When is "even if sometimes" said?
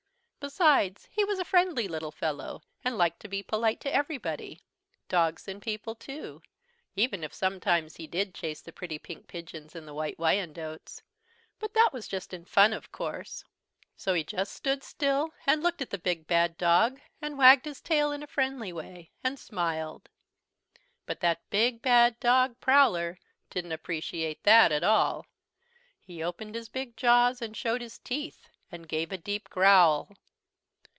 6.95-7.97